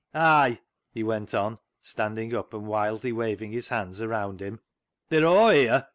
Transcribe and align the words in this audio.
Ay," 0.15 0.59
he 0.89 1.03
went 1.03 1.35
on, 1.35 1.59
standing 1.79 2.33
up 2.33 2.55
and 2.55 2.65
wildly 2.65 3.11
waving 3.11 3.51
his 3.51 3.67
hands 3.67 4.01
around 4.01 4.41
him," 4.41 4.59
they're 5.09 5.27
aw 5.27 5.51
here. 5.51 5.87